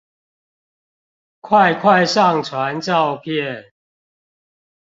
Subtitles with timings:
[1.41, 3.71] 快快上傳照片